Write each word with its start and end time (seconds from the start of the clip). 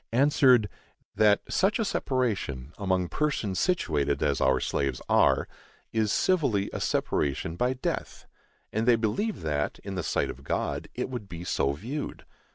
answered, 0.13 0.67
That 1.13 1.41
such 1.47 1.77
a 1.77 1.85
separation, 1.85 2.73
among 2.79 3.07
persons 3.09 3.59
situated 3.59 4.23
as 4.23 4.41
our 4.41 4.59
slaves 4.59 4.99
are, 5.07 5.47
is 5.93 6.11
civilly 6.11 6.71
a 6.73 6.81
separation 6.81 7.55
by 7.55 7.73
death, 7.73 8.25
and 8.73 8.87
they 8.87 8.95
believe 8.95 9.41
that, 9.43 9.77
in 9.83 9.93
the 9.93 10.01
sight 10.01 10.31
of 10.31 10.43
God, 10.43 10.87
it 10.95 11.11
would 11.11 11.29
be 11.29 11.43
so 11.43 11.73
viewed. 11.73 12.25